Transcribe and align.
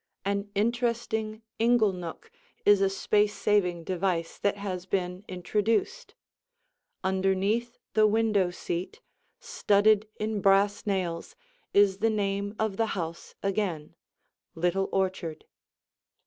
An 0.25 0.49
interesting 0.55 1.43
inglenook 1.59 2.31
is 2.65 2.81
a 2.81 2.89
space 2.89 3.35
saving 3.35 3.83
device 3.83 4.39
that 4.39 4.57
has 4.57 4.87
been 4.87 5.23
introduced. 5.27 6.15
Underneath 7.03 7.77
the 7.93 8.07
window 8.07 8.49
seat, 8.49 8.99
studded 9.39 10.07
in 10.19 10.41
brass 10.41 10.87
nails, 10.87 11.35
is 11.71 11.99
the 11.99 12.09
name 12.09 12.55
of 12.57 12.77
the 12.77 12.87
house 12.97 13.35
again, 13.43 13.93
Little 14.55 14.89
Orchard. 14.91 15.45